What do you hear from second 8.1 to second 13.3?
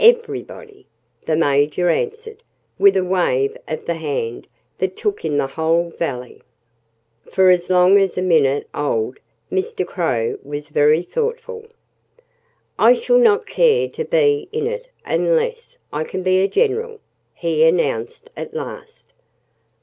a minute old Mr. Crow was very thoughtful. "I shall